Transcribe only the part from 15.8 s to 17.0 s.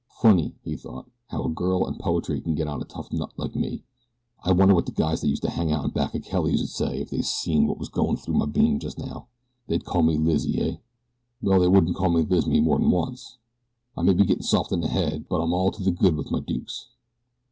the good with my dukes."